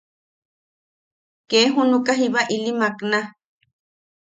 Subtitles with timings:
[1.49, 3.19] Ke junuka jiba ili makna.